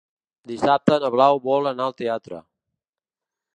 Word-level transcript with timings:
Dissabte 0.51 0.97
na 1.03 1.11
Blau 1.17 1.37
vol 1.45 1.71
anar 1.73 1.87
al 1.89 1.95
teatre. 2.01 2.43